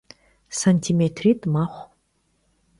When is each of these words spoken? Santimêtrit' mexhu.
Santimêtrit' 0.59 1.45
mexhu. 1.53 1.85